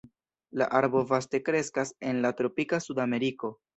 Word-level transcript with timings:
La 0.61 0.67
arbo 0.79 1.03
vaste 1.11 1.41
kreskas 1.49 1.93
en 2.13 2.23
la 2.25 2.33
tropika 2.41 2.81
Sudameriko. 2.89 3.53